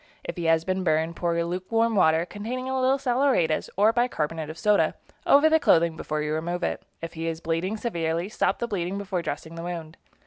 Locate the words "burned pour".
0.83-1.35